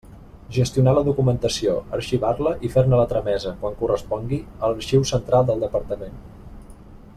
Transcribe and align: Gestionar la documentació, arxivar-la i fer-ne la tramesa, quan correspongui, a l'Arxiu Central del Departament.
Gestionar 0.55 0.93
la 0.99 1.03
documentació, 1.07 1.75
arxivar-la 1.97 2.55
i 2.69 2.71
fer-ne 2.77 3.01
la 3.01 3.05
tramesa, 3.13 3.53
quan 3.61 3.77
correspongui, 3.83 4.41
a 4.61 4.73
l'Arxiu 4.73 5.07
Central 5.13 5.49
del 5.51 5.63
Departament. 5.67 6.21